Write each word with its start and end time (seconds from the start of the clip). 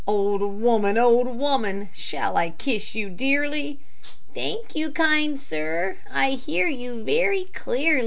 "Old 0.07 0.41
woman, 0.41 0.97
old 0.97 1.27
woman, 1.27 1.89
shall 1.93 2.35
I 2.35 2.49
kiss 2.49 2.95
you 2.95 3.07
dearly?" 3.07 3.77
"Thank 4.33 4.75
you, 4.75 4.89
kind 4.89 5.39
sir, 5.39 5.97
I 6.11 6.31
hear 6.31 6.67
you 6.67 7.03
very 7.03 7.43
clearly." 7.53 7.99